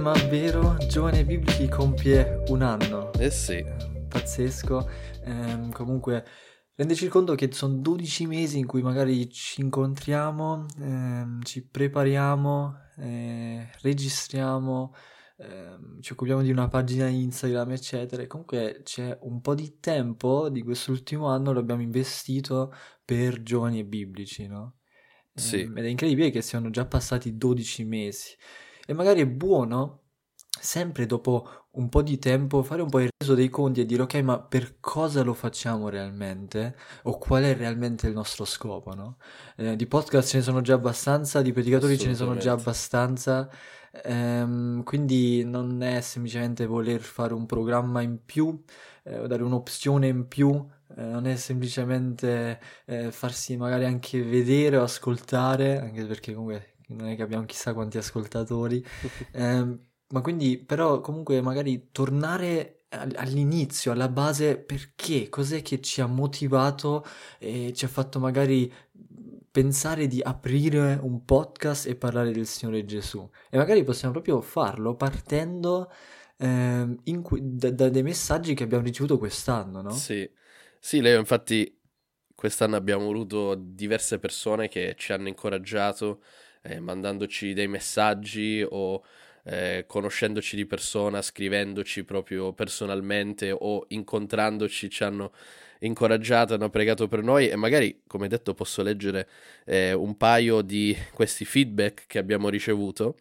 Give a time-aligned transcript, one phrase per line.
[0.00, 3.12] ma vero, Giovane Biblici compie un anno.
[3.14, 3.62] Eh sì.
[4.08, 4.88] Pazzesco.
[5.24, 6.24] Ehm, comunque,
[6.74, 13.68] rendici conto che sono 12 mesi in cui magari ci incontriamo, ehm, ci prepariamo, eh,
[13.82, 14.94] registriamo,
[15.36, 18.22] ehm, ci occupiamo di una pagina Instagram, eccetera.
[18.22, 22.72] E comunque c'è un po' di tempo di quest'ultimo anno lo abbiamo investito
[23.04, 24.76] per giovani e biblici, no?
[25.34, 25.60] Sì.
[25.60, 28.34] Ehm, ed è incredibile che siano già passati 12 mesi.
[28.90, 30.00] E magari è buono
[30.60, 34.02] sempre dopo un po' di tempo fare un po' il reso dei conti e dire
[34.02, 36.74] ok, ma per cosa lo facciamo realmente?
[37.04, 39.18] O qual è realmente il nostro scopo, no?
[39.56, 43.48] Eh, di podcast ce ne sono già abbastanza, di predicatori ce ne sono già abbastanza,
[43.92, 48.60] ehm, quindi non è semplicemente voler fare un programma in più,
[49.04, 50.66] eh, o dare un'opzione in più,
[50.96, 57.08] eh, non è semplicemente eh, farsi magari anche vedere o ascoltare, anche perché comunque non
[57.08, 58.84] è che abbiamo chissà quanti ascoltatori,
[59.32, 65.28] eh, ma quindi però comunque magari tornare all'inizio, alla base, perché?
[65.28, 67.04] Cos'è che ci ha motivato
[67.38, 68.72] e ci ha fatto magari
[69.50, 73.28] pensare di aprire un podcast e parlare del Signore Gesù?
[73.48, 75.90] E magari possiamo proprio farlo partendo
[76.36, 79.90] eh, cui, da, da, dei messaggi che abbiamo ricevuto quest'anno, no?
[79.90, 80.28] Sì,
[80.80, 81.78] sì, Leo, infatti
[82.34, 86.22] quest'anno abbiamo avuto diverse persone che ci hanno incoraggiato
[86.62, 89.02] eh, mandandoci dei messaggi o
[89.44, 95.32] eh, conoscendoci di persona, scrivendoci proprio personalmente o incontrandoci ci hanno
[95.80, 99.28] incoraggiato, hanno pregato per noi e magari, come detto, posso leggere
[99.64, 103.16] eh, un paio di questi feedback che abbiamo ricevuto.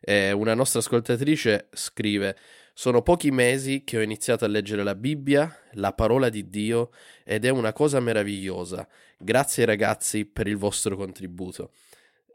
[0.00, 2.36] Eh, una nostra ascoltatrice scrive
[2.72, 6.90] sono pochi mesi che ho iniziato a leggere la Bibbia, la parola di Dio,
[7.24, 8.86] ed è una cosa meravigliosa.
[9.18, 11.70] Grazie ragazzi per il vostro contributo.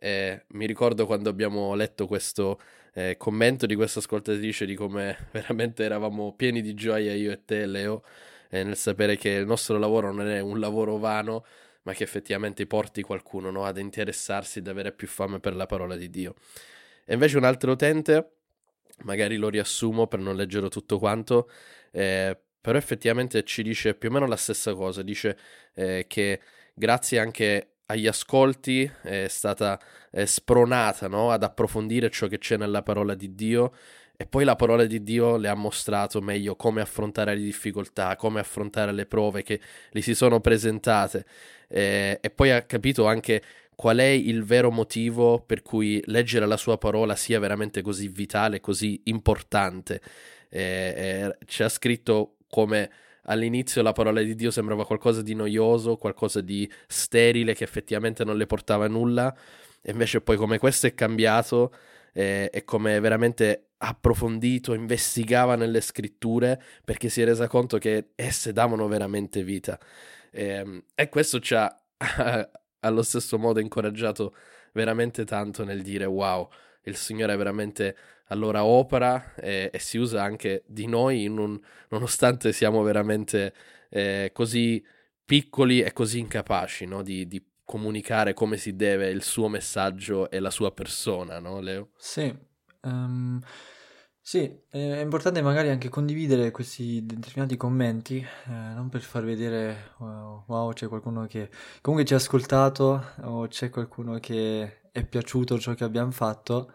[0.03, 2.59] Eh, mi ricordo quando abbiamo letto questo
[2.93, 7.67] eh, commento di questa ascoltatrice di come veramente eravamo pieni di gioia io e te,
[7.67, 8.03] Leo,
[8.49, 11.45] eh, nel sapere che il nostro lavoro non è un lavoro vano,
[11.83, 15.95] ma che effettivamente porti qualcuno no, ad interessarsi ed avere più fame per la parola
[15.95, 16.33] di Dio.
[17.05, 18.31] E invece un altro utente
[19.03, 21.47] magari lo riassumo per non leggerlo tutto quanto,
[21.91, 25.37] eh, però effettivamente ci dice più o meno la stessa cosa, dice
[25.75, 26.41] eh, che
[26.73, 29.79] grazie anche agli ascolti è stata
[30.09, 31.31] è spronata no?
[31.31, 33.73] ad approfondire ciò che c'è nella parola di Dio
[34.15, 38.39] e poi la parola di Dio le ha mostrato meglio come affrontare le difficoltà, come
[38.39, 39.59] affrontare le prove che
[39.91, 41.25] gli si sono presentate
[41.67, 43.41] eh, e poi ha capito anche
[43.75, 48.59] qual è il vero motivo per cui leggere la sua parola sia veramente così vitale,
[48.59, 50.01] così importante.
[50.49, 52.91] Eh, eh, ci ha scritto come
[53.23, 58.37] all'inizio la parola di Dio sembrava qualcosa di noioso, qualcosa di sterile che effettivamente non
[58.37, 59.35] le portava nulla,
[59.81, 61.73] e invece poi come questo è cambiato
[62.13, 68.53] eh, e come veramente approfondito, investigava nelle scritture perché si è resa conto che esse
[68.53, 69.79] davano veramente vita.
[70.31, 71.75] Eh, e questo ci ha
[72.81, 74.35] allo stesso modo incoraggiato
[74.73, 76.49] veramente tanto nel dire wow,
[76.83, 77.95] il Signore è veramente
[78.27, 81.59] allora opera e, e si usa anche di noi un,
[81.89, 83.53] nonostante siamo veramente
[83.89, 84.83] eh, così
[85.23, 87.01] piccoli e così incapaci no?
[87.01, 91.91] di, di, comunicare come si deve il suo messaggio e la sua persona, no Leo?
[91.95, 92.35] Sì.
[92.81, 93.39] Um...
[94.31, 100.45] Sì, è importante magari anche condividere questi determinati commenti, eh, non per far vedere wow,
[100.47, 101.49] wow, c'è qualcuno che
[101.81, 106.71] comunque ci ha ascoltato o c'è qualcuno che è piaciuto ciò che abbiamo fatto,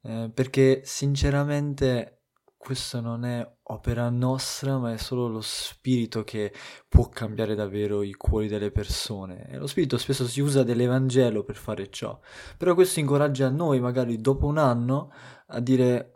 [0.00, 2.22] eh, perché sinceramente
[2.56, 6.54] questo non è opera nostra, ma è solo lo spirito che
[6.88, 9.46] può cambiare davvero i cuori delle persone.
[9.50, 12.18] E lo spirito spesso si usa dell'Evangelo per fare ciò,
[12.56, 15.12] però questo incoraggia noi magari dopo un anno
[15.48, 16.12] a dire...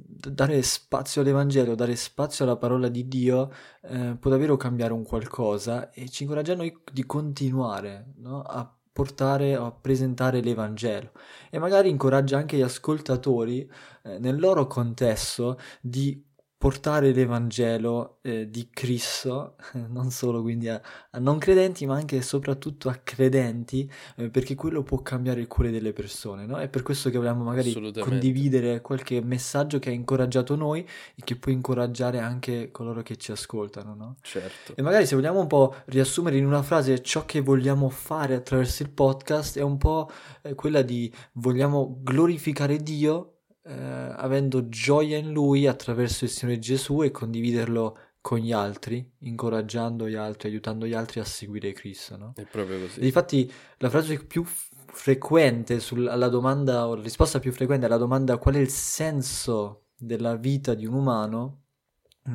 [0.00, 3.50] Dare spazio all'Evangelo, dare spazio alla parola di Dio
[3.82, 8.42] eh, può davvero cambiare un qualcosa e ci incoraggia noi di continuare no?
[8.42, 11.12] a portare o a presentare l'Evangelo
[11.50, 13.70] e magari incoraggia anche gli ascoltatori
[14.02, 16.24] eh, nel loro contesto di
[16.58, 19.54] portare l'Evangelo eh, di Cristo,
[19.88, 24.56] non solo quindi a, a, non credenti, ma anche e soprattutto a credenti, eh, perché
[24.56, 26.58] quello può cambiare il cuore delle persone, no?
[26.58, 30.80] È per questo che vogliamo magari condividere qualche messaggio che ha incoraggiato noi
[31.14, 34.16] e che può incoraggiare anche coloro che ci ascoltano, no?
[34.20, 34.74] Certo.
[34.74, 38.82] E magari se vogliamo un po' riassumere in una frase ciò che vogliamo fare attraverso
[38.82, 40.10] il podcast, è un po'
[40.42, 43.34] eh, quella di vogliamo glorificare Dio
[43.68, 50.08] eh, avendo gioia in lui attraverso il Signore Gesù e condividerlo con gli altri, incoraggiando
[50.08, 52.16] gli altri, aiutando gli altri a seguire Cristo.
[52.16, 52.32] No?
[52.34, 53.04] È proprio così.
[53.04, 58.38] Infatti, la frase più frequente sul, alla domanda, o la risposta più frequente alla domanda
[58.38, 61.62] qual è il senso della vita di un umano,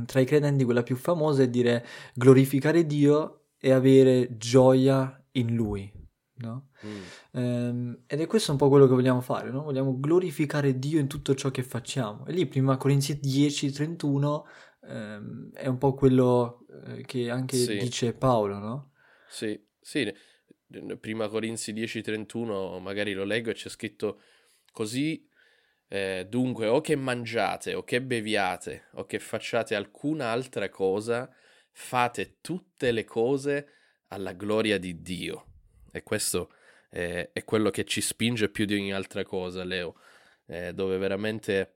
[0.05, 5.91] tra i credenti quella più famosa è dire glorificare Dio e avere gioia in Lui.
[6.35, 6.69] No?
[6.85, 7.01] Mm.
[7.31, 9.63] Ehm, ed è questo un po' quello che vogliamo fare, no?
[9.63, 12.25] vogliamo glorificare Dio in tutto ciò che facciamo.
[12.25, 14.47] E lì, prima Corinzi 10, 31,
[14.87, 17.77] ehm, è un po' quello eh, che anche sì.
[17.77, 18.91] dice Paolo, no?
[19.27, 20.13] Sì, sì.
[20.99, 24.19] Prima Corinzi 10, 31, magari lo leggo e c'è scritto
[24.71, 25.29] così
[25.93, 31.31] eh, dunque, o che mangiate, o che beviate, o che facciate alcuna altra cosa,
[31.71, 33.67] fate tutte le cose
[34.07, 35.52] alla gloria di Dio.
[35.95, 36.51] E questo
[36.89, 39.95] eh, è quello che ci spinge più di ogni altra cosa, Leo,
[40.47, 41.75] eh, dove veramente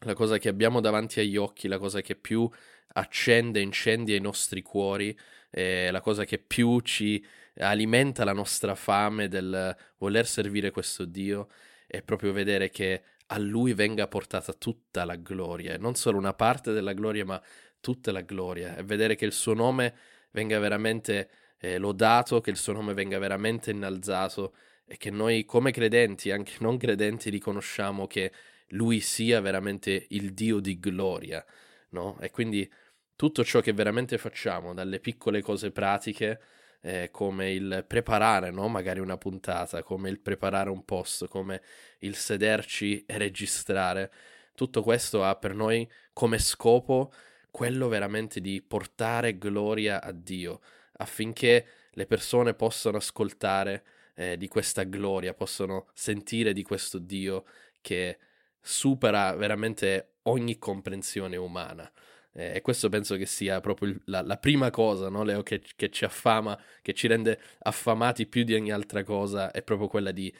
[0.00, 2.50] la cosa che abbiamo davanti agli occhi, la cosa che più
[2.94, 5.16] accende, incendia i nostri cuori,
[5.50, 7.24] eh, la cosa che più ci
[7.58, 11.48] alimenta la nostra fame del voler servire questo Dio,
[11.86, 16.34] è proprio vedere che a lui venga portata tutta la gloria, e non solo una
[16.34, 17.42] parte della gloria, ma
[17.80, 19.94] tutta la gloria, e vedere che il suo nome
[20.30, 24.54] venga veramente eh, lodato, che il suo nome venga veramente innalzato
[24.86, 28.32] e che noi come credenti, anche non credenti, riconosciamo che
[28.68, 31.44] lui sia veramente il Dio di gloria,
[31.90, 32.18] no?
[32.20, 32.70] E quindi
[33.16, 36.40] tutto ciò che veramente facciamo, dalle piccole cose pratiche,
[36.80, 38.68] eh, come il preparare, no?
[38.68, 41.60] magari una puntata, come il preparare un post, come
[42.00, 44.12] il sederci e registrare.
[44.54, 47.12] Tutto questo ha per noi come scopo
[47.50, 50.60] quello veramente di portare gloria a Dio,
[50.98, 53.84] affinché le persone possano ascoltare
[54.14, 57.44] eh, di questa gloria, possano sentire di questo Dio
[57.80, 58.18] che
[58.60, 61.90] supera veramente ogni comprensione umana.
[62.32, 65.62] Eh, e questo penso che sia proprio il, la, la, prima cosa, no, Leo, che,
[65.74, 70.12] che, ci affama, che ci rende affamati più di ogni altra cosa, è proprio quella
[70.12, 70.32] di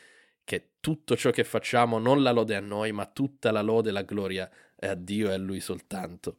[0.44, 3.92] che tutto ciò che facciamo non la lode a noi, ma tutta la lode e
[3.92, 6.38] la gloria è a Dio e a Lui soltanto.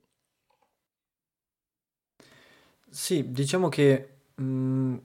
[2.91, 4.97] Sì, diciamo che mh, mm,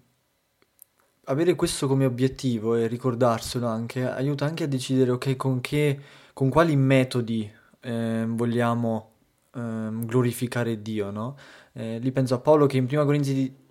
[1.25, 6.01] avere questo come obiettivo e ricordarselo anche aiuta anche a decidere, ok, con che,
[6.33, 7.51] con quali metodi
[7.81, 9.13] eh, vogliamo
[9.55, 11.37] ehm, glorificare Dio, no?
[11.73, 13.63] Eh, lì penso a Paolo che in 1 Corinzi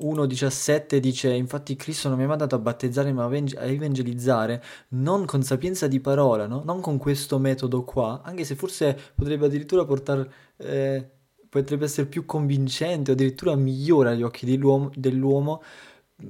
[0.00, 5.42] 1,17 dice infatti Cristo non mi ha mandato a battezzare ma a evangelizzare non con
[5.42, 6.62] sapienza di parola, no?
[6.64, 11.10] non con questo metodo qua, anche se forse potrebbe addirittura portare, eh,
[11.52, 15.62] potrebbe essere più convincente o addirittura migliore agli occhi dell'uomo, dell'uomo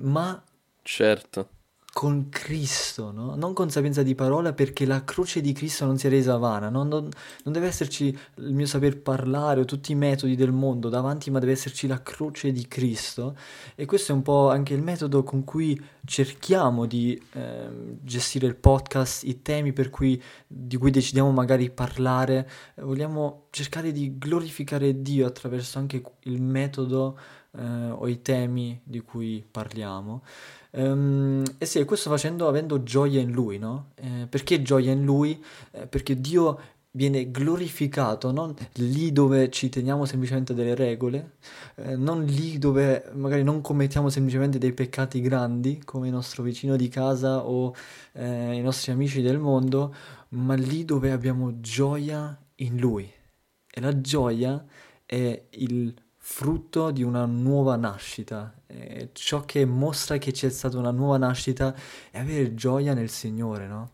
[0.00, 0.42] ma
[0.82, 1.51] certo
[1.92, 3.34] con Cristo, no?
[3.36, 6.70] non con sapienza di parola perché la croce di Cristo non si è resa vana,
[6.70, 6.84] no?
[6.84, 7.08] non,
[7.44, 8.06] non, deve esserci
[8.36, 12.02] il mio saper parlare o tutti i metodi del mondo davanti, ma deve esserci la
[12.02, 13.36] croce di Cristo
[13.74, 17.68] e questo è un po' anche il metodo con cui cerchiamo di eh,
[18.00, 25.02] gestire il podcast, i temi cui, di cui decidiamo magari parlare, vogliamo cercare di glorificare
[25.02, 27.18] Dio attraverso anche il metodo
[27.58, 30.22] eh, o i temi di cui parliamo.
[30.74, 33.90] Um, e sì, questo facendo avendo gioia in lui, no?
[33.96, 35.42] Eh, perché gioia in lui?
[35.72, 36.58] Eh, perché Dio
[36.94, 41.36] viene glorificato, non lì dove ci teniamo semplicemente delle regole,
[41.76, 46.76] eh, non lì dove magari non commettiamo semplicemente dei peccati grandi come il nostro vicino
[46.76, 47.74] di casa o
[48.12, 49.94] eh, i nostri amici del mondo,
[50.30, 53.10] ma lì dove abbiamo gioia in lui.
[53.74, 54.62] E la gioia
[55.06, 58.54] è il frutto di una nuova nascita.
[58.66, 61.74] E ciò che mostra che c'è stata una nuova nascita
[62.10, 63.90] è avere gioia nel Signore, no?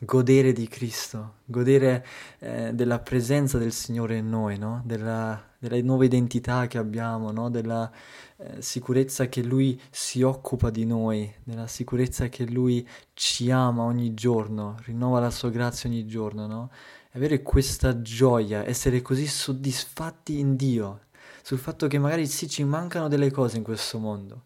[0.00, 2.04] Godere di Cristo, godere
[2.38, 4.80] eh, della presenza del Signore in noi, no?
[4.84, 7.50] della, della, nuova identità che abbiamo, no?
[7.50, 7.90] della
[8.38, 14.14] eh, sicurezza che Lui si occupa di noi, della sicurezza che Lui ci ama ogni
[14.14, 16.46] giorno, rinnova la sua grazia ogni giorno.
[16.46, 16.70] No?
[17.12, 21.00] Avere questa gioia, essere così soddisfatti in Dio,
[21.42, 24.44] sul fatto che magari sì ci mancano delle cose in questo mondo,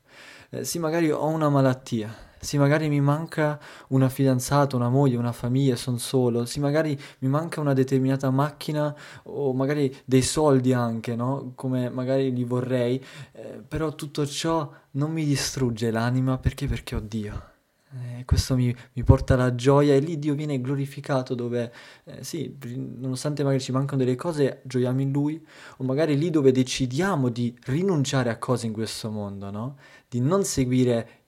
[0.50, 3.58] eh, sì magari ho una malattia, sì magari mi manca
[3.88, 8.94] una fidanzata, una moglie, una famiglia, sono solo, sì magari mi manca una determinata macchina
[9.24, 11.52] o magari dei soldi anche, no?
[11.54, 16.66] Come magari li vorrei, eh, però tutto ciò non mi distrugge l'anima perché?
[16.66, 17.53] Perché ho Dio.
[17.96, 21.72] Eh, questo mi, mi, porta alla gioia e lì Dio viene glorificato dove,
[22.04, 22.56] eh, sì,
[22.98, 25.40] nonostante magari ci mancano delle cose, gioiamo in Lui,
[25.76, 29.76] o magari lì dove decidiamo di rinunciare a cose in questo mondo, no?
[30.14, 31.22] Di non seguire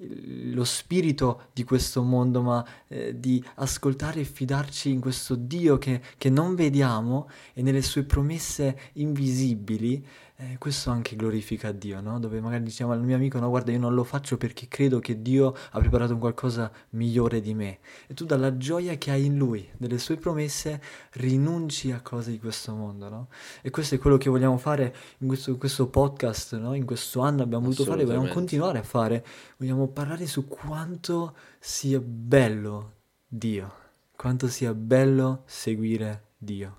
[0.52, 6.00] lo spirito di questo mondo, ma eh, di ascoltare e fidarci in questo Dio che,
[6.16, 10.04] che non vediamo e nelle sue promesse invisibili,
[10.38, 12.18] eh, questo anche glorifica Dio, no?
[12.18, 15.22] Dove magari diciamo al mio amico, no, guarda, io non lo faccio perché credo che
[15.22, 17.78] Dio ha preparato un qualcosa migliore di me.
[18.06, 22.38] E tu dalla gioia che hai in Lui, delle sue promesse, rinunci a cose di
[22.38, 23.28] questo mondo, no?
[23.62, 26.74] E questo è quello che vogliamo fare in questo, in questo podcast, no?
[26.74, 29.24] In questo anno abbiamo voluto fare, vogliamo continuare a fare.
[29.56, 32.94] Vogliamo parlare su quanto sia bello
[33.26, 33.74] Dio,
[34.16, 36.76] quanto sia bello seguire Dio.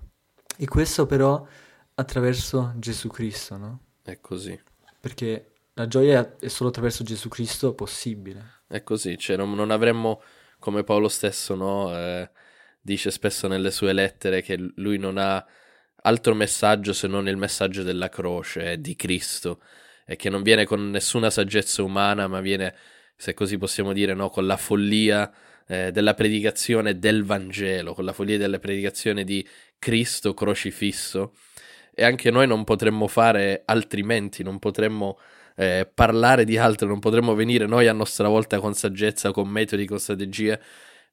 [0.56, 1.46] E questo però
[1.94, 3.80] attraverso Gesù Cristo, no?
[4.02, 4.58] È così.
[5.00, 8.62] Perché la gioia è solo attraverso Gesù Cristo possibile.
[8.66, 10.22] È così, cioè non, non avremmo,
[10.58, 11.96] come Paolo stesso, no?
[11.96, 12.30] Eh,
[12.80, 15.44] dice spesso nelle sue lettere che lui non ha
[16.02, 19.60] altro messaggio se non il messaggio della croce, di Cristo,
[20.10, 22.74] e che non viene con nessuna saggezza umana, ma viene,
[23.14, 24.30] se così possiamo dire, no?
[24.30, 25.30] con la follia
[25.66, 29.46] eh, della predicazione del Vangelo, con la follia della predicazione di
[29.78, 31.34] Cristo crocifisso
[31.94, 35.18] e anche noi non potremmo fare altrimenti, non potremmo
[35.56, 39.84] eh, parlare di altro, non potremmo venire noi a nostra volta con saggezza, con metodi,
[39.84, 40.58] con strategie,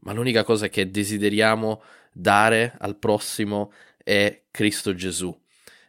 [0.01, 1.83] ma l'unica cosa che desideriamo
[2.13, 5.37] dare al prossimo è Cristo Gesù.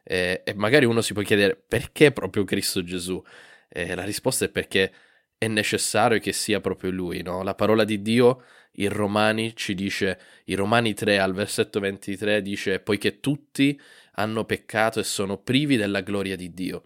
[0.08, 3.20] Eh, e magari uno si può chiedere perché proprio Cristo Gesù?
[3.68, 4.92] Eh, la risposta è perché
[5.36, 7.42] è necessario che sia proprio Lui, no?
[7.42, 8.42] La parola di Dio
[8.76, 13.78] in Romani ci dice, in Romani 3 al versetto 23 dice, poiché tutti
[14.12, 16.84] hanno peccato e sono privi della gloria di Dio.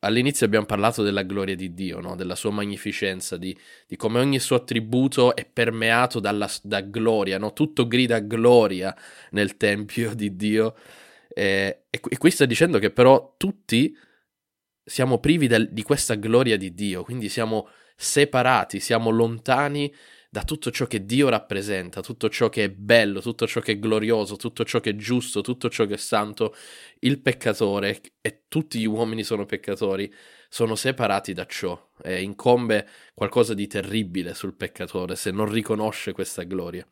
[0.00, 2.16] All'inizio abbiamo parlato della gloria di Dio, no?
[2.16, 3.56] della sua magnificenza, di,
[3.86, 7.52] di, come ogni suo attributo è permeato dalla, da gloria, no?
[7.52, 8.94] tutto grida gloria
[9.30, 10.74] nel Tempio di Dio.
[11.34, 13.96] Eh, e, e, qui sta dicendo che però tutti
[14.84, 19.92] siamo privi del, di questa gloria di Dio, quindi siamo separati, siamo lontani
[20.28, 23.78] da tutto ciò che Dio rappresenta, tutto ciò che è bello, tutto ciò che è
[23.78, 26.54] glorioso, tutto ciò che è giusto, tutto ciò che è santo,
[27.00, 30.12] il peccatore e tutti gli uomini sono peccatori,
[30.48, 36.44] sono separati da ciò e incombe qualcosa di terribile sul peccatore se non riconosce questa
[36.44, 36.86] gloria.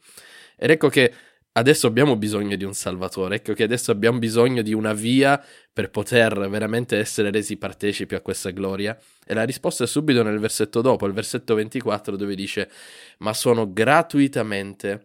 [0.57, 1.11] Ed ecco che
[1.53, 5.43] adesso abbiamo bisogno di un Salvatore, ecco che adesso abbiamo bisogno di una via
[5.73, 8.99] per poter veramente essere resi partecipi a questa gloria.
[9.25, 12.71] E la risposta è subito nel versetto dopo, il versetto 24, dove dice:
[13.19, 15.05] Ma sono gratuitamente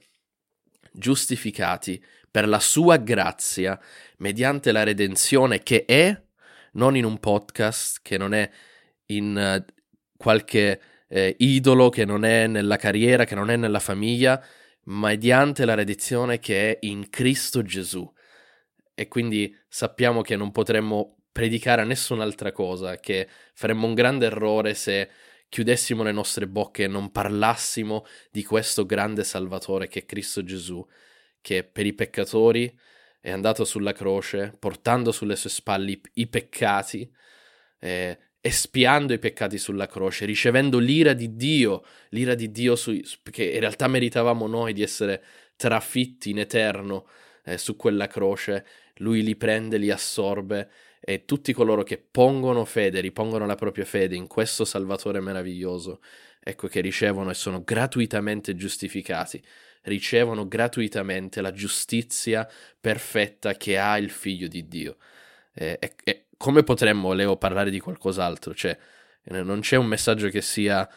[0.92, 3.80] giustificati per la sua grazia
[4.18, 6.22] mediante la redenzione che è
[6.74, 8.50] non in un podcast, che non è
[9.08, 9.74] in uh,
[10.18, 14.44] qualche eh, idolo, che non è nella carriera, che non è nella famiglia,
[14.86, 18.12] mediante la redenzione che è in Cristo Gesù.
[18.94, 24.74] E quindi sappiamo che non potremmo predicare a nessun'altra cosa, che faremmo un grande errore
[24.74, 25.10] se
[25.50, 30.86] chiudessimo le nostre bocche e non parlassimo di questo grande Salvatore che è Cristo Gesù,
[31.42, 32.74] che per i peccatori
[33.20, 37.12] è andato sulla croce, portando sulle sue spalle i, i peccati,
[37.80, 42.96] eh, espiando i peccati sulla croce, ricevendo l'ira di Dio, l'ira di Dio su,
[43.32, 45.24] che in realtà meritavamo noi di essere
[45.56, 47.08] trafitti in eterno
[47.44, 48.64] eh, su quella croce,
[48.98, 54.16] lui li prende, li assorbe e tutti coloro che pongono fede, ripongono la propria fede
[54.16, 56.00] in questo Salvatore meraviglioso,
[56.40, 59.44] ecco che ricevono e sono gratuitamente giustificati,
[59.86, 62.48] ricevono gratuitamente la giustizia
[62.80, 64.98] perfetta che ha il Figlio di Dio.
[65.56, 68.54] Eh, e, e, come potremmo, Leo, parlare di qualcos'altro?
[68.54, 68.78] Cioè,
[69.24, 70.88] eh, non c'è un messaggio che sia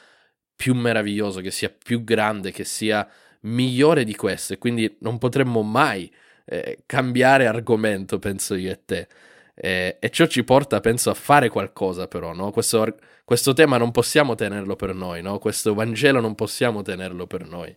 [0.54, 3.08] più meraviglioso, che sia più grande, che sia
[3.42, 6.12] migliore di questo e quindi non potremmo mai
[6.44, 9.08] eh, cambiare argomento, penso io e te.
[9.54, 12.50] Eh, e ciò ci porta, penso, a fare qualcosa però, no?
[12.50, 15.38] Questo, questo tema non possiamo tenerlo per noi, no?
[15.38, 17.76] Questo Vangelo non possiamo tenerlo per noi.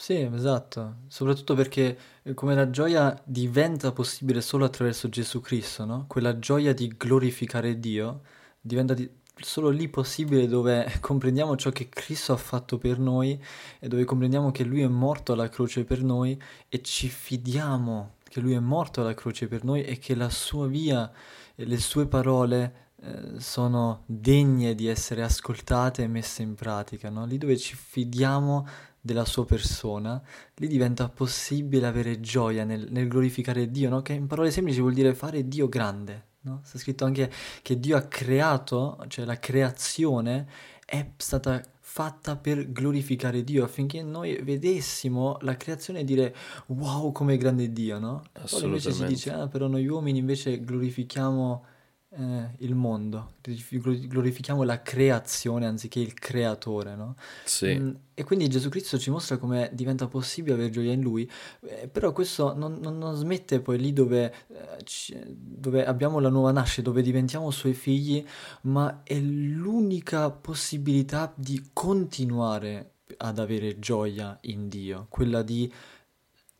[0.00, 6.04] Sì, esatto, soprattutto perché eh, come la gioia diventa possibile solo attraverso Gesù Cristo, no?
[6.06, 8.20] Quella gioia di glorificare Dio
[8.60, 13.42] diventa di- solo lì possibile dove comprendiamo ciò che Cristo ha fatto per noi
[13.80, 18.40] e dove comprendiamo che Lui è morto alla croce per noi e ci fidiamo che
[18.40, 21.10] Lui è morto alla croce per noi e che la sua via
[21.56, 27.24] e le sue parole eh, sono degne di essere ascoltate e messe in pratica, no?
[27.26, 28.66] Lì dove ci fidiamo
[29.00, 30.20] della sua persona,
[30.56, 34.02] lì diventa possibile avere gioia nel, nel glorificare Dio, no?
[34.02, 36.26] che in parole semplici vuol dire fare Dio grande.
[36.40, 36.60] No?
[36.64, 37.30] Sta scritto anche
[37.62, 40.48] che Dio ha creato, cioè la creazione
[40.84, 46.34] è stata fatta per glorificare Dio affinché noi vedessimo la creazione e dire
[46.66, 48.22] wow come grande Dio, no?
[48.48, 51.64] Poi invece si dice, ah, però noi uomini invece glorifichiamo
[52.10, 57.16] eh, il mondo, glorifichiamo la creazione anziché il creatore, no?
[57.44, 57.78] Sì.
[57.78, 61.86] Mm, e quindi Gesù Cristo ci mostra come diventa possibile avere gioia in Lui, eh,
[61.88, 66.50] però questo non, non, non, smette poi lì dove, eh, ci, dove abbiamo la nuova
[66.50, 68.24] nascita, dove diventiamo Suoi figli,
[68.62, 75.70] ma è l'unica possibilità di continuare ad avere gioia in Dio, quella di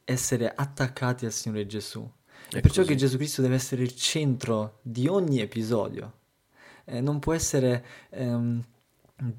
[0.04, 2.10] essere attaccati al Signore Gesù.
[2.50, 2.92] È perciò così.
[2.92, 6.12] che Gesù Cristo deve essere il centro di ogni episodio.
[6.84, 8.64] Eh, non può essere, ehm,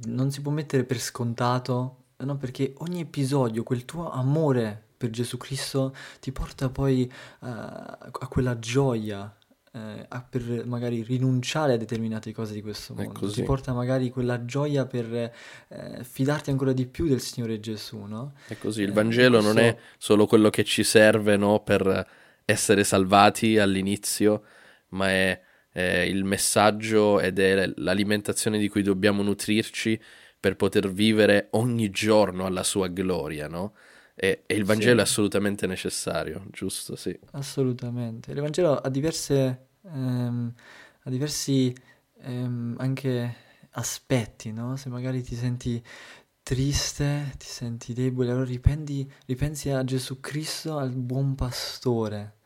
[0.05, 2.37] non si può mettere per scontato, no?
[2.37, 8.59] perché ogni episodio, quel tuo amore per Gesù Cristo ti porta poi uh, a quella
[8.59, 9.33] gioia,
[9.71, 14.85] eh, per magari rinunciare a determinate cose di questo mondo, ti porta magari quella gioia
[14.85, 18.33] per eh, fidarti ancora di più del Signore Gesù, no?
[18.47, 19.53] È così, il eh, Vangelo questo...
[19.53, 22.07] non è solo quello che ci serve, no, per
[22.49, 24.43] essere salvati all'inizio,
[24.89, 25.39] ma è,
[25.69, 29.99] è il messaggio ed è l'alimentazione di cui dobbiamo nutrirci
[30.39, 33.73] per poter vivere ogni giorno alla sua gloria, no?
[34.15, 34.99] E, e il Vangelo sì.
[34.99, 36.95] è assolutamente necessario, giusto?
[36.95, 37.17] Sì.
[37.31, 38.31] Assolutamente.
[38.31, 40.53] Il Vangelo ha diverse, ehm,
[41.03, 41.73] ha diversi
[42.21, 43.35] ehm, anche
[43.71, 44.75] aspetti, no?
[44.75, 45.81] Se magari ti senti
[46.41, 52.38] triste, ti senti debole, allora ripendi, ripensi a Gesù Cristo, al buon pastore,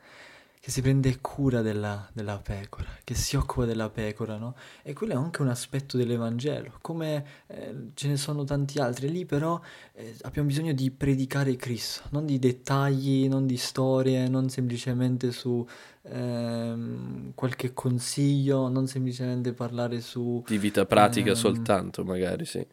[0.64, 4.56] che si prende cura della, della, pecora, che si occupa della pecora, no?
[4.82, 9.10] E quello è anche un aspetto dell'Evangelo, come eh, ce ne sono tanti altri.
[9.12, 9.60] Lì però
[9.92, 15.68] eh, abbiamo bisogno di predicare Cristo, non di dettagli, non di storie, non semplicemente su
[16.04, 20.42] ehm, qualche consiglio, non semplicemente parlare su...
[20.48, 22.66] Di vita pratica ehm, soltanto, magari, sì.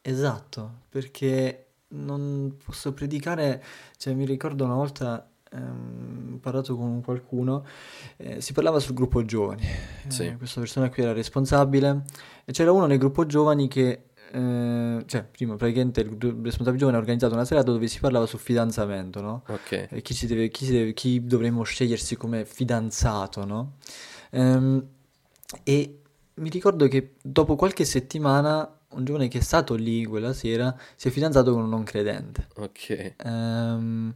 [0.00, 3.62] Esatto, perché non posso predicare,
[3.98, 7.64] cioè mi ricordo una volta ehm, parlato con qualcuno,
[8.16, 9.62] eh, si parlava sul gruppo giovani.
[9.62, 10.34] Eh, sì.
[10.36, 12.02] questa persona qui era responsabile
[12.44, 16.08] e c'era uno nel gruppo giovani che eh, cioè, prima praticamente il
[16.42, 19.44] responsabile giovane ha organizzato una serata dove si parlava sul fidanzamento, no?
[19.46, 20.02] Ok.
[20.02, 23.74] chi, si deve, chi, si deve, chi dovremmo scegliersi come fidanzato, no?
[24.30, 24.84] Ehm,
[25.62, 25.98] e
[26.34, 31.08] mi ricordo che dopo qualche settimana un giovane che è stato lì quella sera si
[31.08, 32.48] è fidanzato con un non credente.
[32.56, 33.14] Ok.
[33.24, 34.14] Ehm,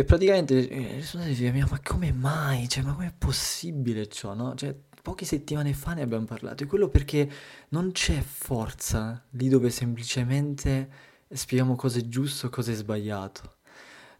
[0.00, 2.68] e praticamente eh, dice, ma come mai?
[2.68, 4.54] Cioè, ma com'è possibile ciò, no?
[4.54, 6.64] Cioè, poche settimane fa ne abbiamo parlato.
[6.64, 7.30] E quello perché
[7.68, 10.90] non c'è forza lì dove semplicemente
[11.28, 13.58] spieghiamo cosa è giusto, cosa è sbagliato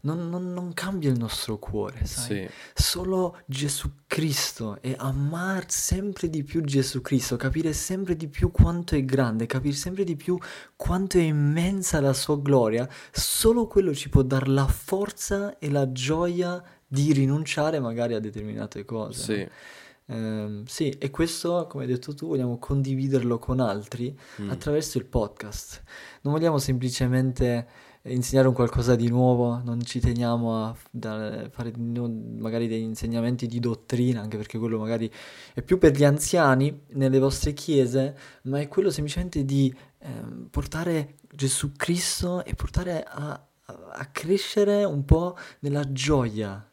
[0.01, 2.47] non, non, non cambia il nostro cuore, sai?
[2.47, 2.49] Sì.
[2.73, 8.95] Solo Gesù Cristo e amare sempre di più Gesù Cristo, capire sempre di più quanto
[8.95, 10.37] è grande, capire sempre di più
[10.75, 15.91] quanto è immensa la sua gloria, solo quello ci può dare la forza e la
[15.91, 19.23] gioia di rinunciare magari a determinate cose.
[19.23, 19.49] Sì.
[20.13, 24.49] Um, sì, e questo, come hai detto tu, vogliamo condividerlo con altri mm.
[24.49, 25.83] attraverso il podcast.
[26.21, 27.65] Non vogliamo semplicemente
[28.03, 30.75] insegnare un qualcosa di nuovo, non ci teniamo a
[31.51, 35.11] fare magari degli insegnamenti di dottrina, anche perché quello magari
[35.53, 40.09] è più per gli anziani nelle vostre chiese, ma è quello semplicemente di eh,
[40.49, 46.67] portare Gesù Cristo e portare a, a, crescere un po' nella gioia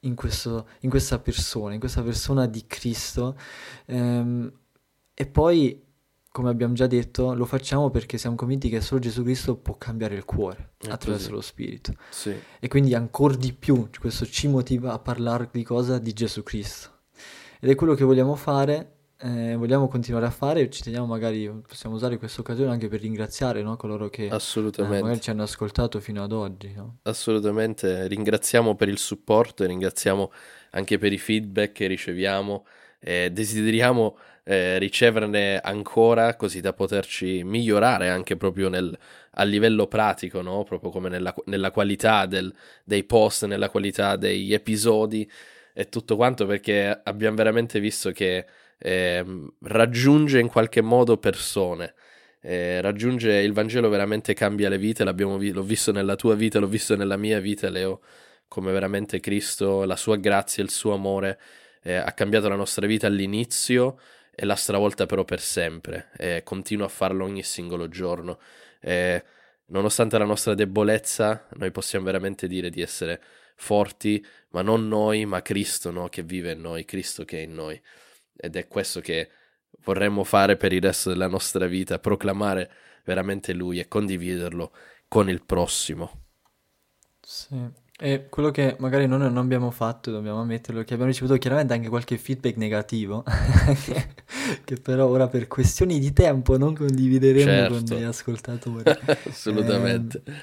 [0.00, 3.36] in, questo, in, questa persona, in questa persona di Cristo.
[3.86, 4.52] Ehm,
[5.14, 5.83] e poi
[6.34, 10.16] come abbiamo già detto, lo facciamo perché siamo convinti che solo Gesù Cristo può cambiare
[10.16, 11.30] il cuore è attraverso così.
[11.30, 11.92] lo Spirito.
[12.10, 12.34] Sì.
[12.58, 15.98] E quindi ancora di più questo ci motiva a parlare di cosa?
[16.00, 16.88] Di Gesù Cristo.
[17.60, 21.94] Ed è quello che vogliamo fare, eh, vogliamo continuare a fare, ci teniamo magari, possiamo
[21.94, 23.76] usare questa occasione anche per ringraziare no?
[23.76, 26.72] coloro che eh, magari ci hanno ascoltato fino ad oggi.
[26.74, 26.98] No?
[27.02, 30.32] Assolutamente, ringraziamo per il supporto e ringraziamo
[30.72, 32.66] anche per i feedback che riceviamo.
[32.98, 38.96] Eh, desideriamo eh, riceverne ancora così da poterci migliorare anche proprio nel,
[39.32, 40.64] a livello pratico, no?
[40.64, 42.52] proprio come nella, nella qualità del,
[42.84, 45.28] dei post, nella qualità degli episodi
[45.72, 48.46] e tutto quanto perché abbiamo veramente visto che
[48.78, 49.24] eh,
[49.62, 51.94] raggiunge in qualche modo persone.
[52.40, 56.66] Eh, raggiunge il Vangelo veramente cambia le vite, vi- l'ho visto nella tua vita, l'ho
[56.66, 58.02] visto nella mia vita, Leo,
[58.48, 61.40] come veramente Cristo, la sua grazia, il suo amore
[61.82, 63.98] eh, ha cambiato la nostra vita all'inizio
[64.34, 68.38] e la stravolta però per sempre e continuo a farlo ogni singolo giorno.
[68.80, 69.24] E
[69.66, 73.20] nonostante la nostra debolezza, noi possiamo veramente dire di essere
[73.56, 76.08] forti, ma non noi, ma Cristo no?
[76.08, 77.80] che vive in noi, Cristo che è in noi.
[78.36, 79.30] Ed è questo che
[79.84, 82.70] vorremmo fare per il resto della nostra vita, proclamare
[83.04, 84.72] veramente Lui e condividerlo
[85.08, 86.22] con il prossimo.
[87.20, 87.82] Sì.
[87.96, 91.88] E quello che magari noi non abbiamo fatto, dobbiamo ammetterlo, che abbiamo ricevuto chiaramente anche
[91.88, 93.22] qualche feedback negativo,
[94.64, 97.82] che però ora per questioni di tempo non condivideremo Certo.
[97.94, 98.82] con gli ascoltatori.
[99.30, 100.22] Assolutamente.
[100.24, 100.34] Ehm,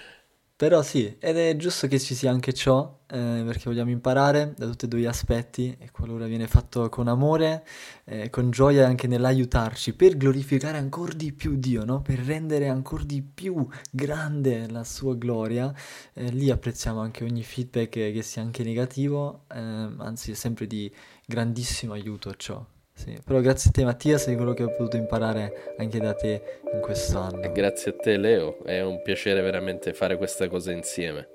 [0.61, 4.67] però sì, ed è giusto che ci sia anche ciò, eh, perché vogliamo imparare da
[4.67, 7.65] tutti e due gli aspetti, e qualora viene fatto con amore,
[8.03, 12.03] eh, con gioia anche nell'aiutarci, per glorificare ancora di più Dio, no?
[12.03, 15.73] Per rendere ancora di più grande la sua gloria,
[16.13, 20.93] eh, lì apprezziamo anche ogni feedback che, sia anche negativo, ehm, anzi è sempre di
[21.25, 22.63] grandissimo aiuto ciò.
[23.03, 26.59] Sì, però grazie a te Mattia, sei quello che ho potuto imparare anche da te
[26.71, 27.51] in E quest'anno.
[27.51, 28.63] grazie a te, Leo.
[28.63, 31.27] È un piacere veramente fare questa cosa insieme.